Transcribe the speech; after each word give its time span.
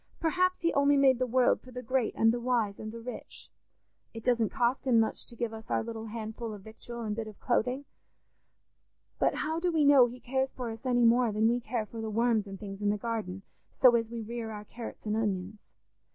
Perhaps 0.19 0.61
he 0.61 0.73
only 0.73 0.97
made 0.97 1.19
the 1.19 1.27
world 1.27 1.61
for 1.61 1.69
the 1.69 1.83
great 1.83 2.15
and 2.15 2.33
the 2.33 2.39
wise 2.39 2.79
and 2.79 2.91
the 2.91 2.99
rich. 2.99 3.51
It 4.15 4.23
doesn't 4.23 4.49
cost 4.49 4.87
him 4.87 4.99
much 4.99 5.27
to 5.27 5.35
give 5.35 5.53
us 5.53 5.69
our 5.69 5.83
little 5.83 6.07
handful 6.07 6.55
of 6.55 6.63
victual 6.63 7.01
and 7.03 7.15
bit 7.15 7.27
of 7.27 7.39
clothing; 7.39 7.85
but 9.19 9.35
how 9.35 9.59
do 9.59 9.71
we 9.71 9.85
know 9.85 10.07
he 10.07 10.19
cares 10.19 10.51
for 10.51 10.71
us 10.71 10.87
any 10.87 11.05
more 11.05 11.31
than 11.31 11.47
we 11.47 11.59
care 11.59 11.85
for 11.85 12.01
the 12.01 12.09
worms 12.09 12.47
and 12.47 12.59
things 12.59 12.81
in 12.81 12.89
the 12.89 12.97
garden, 12.97 13.43
so 13.69 13.95
as 13.95 14.09
we 14.09 14.23
rear 14.23 14.49
our 14.49 14.65
carrots 14.65 15.05
and 15.05 15.15
onions? 15.15 15.59